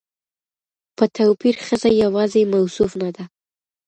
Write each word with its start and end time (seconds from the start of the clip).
په 0.97 1.05
توپير 1.15 1.55
ښځه 1.65 1.89
يواځې 2.03 2.41
موصوف 2.51 2.91
نه 3.01 3.09
ده 3.15 3.23